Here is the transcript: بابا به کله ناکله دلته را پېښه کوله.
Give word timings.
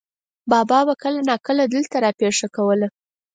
بابا 0.51 0.79
به 0.87 0.93
کله 1.01 1.19
ناکله 1.29 1.63
دلته 1.73 1.97
را 2.03 2.11
پېښه 2.19 2.47
کوله. 2.55 2.87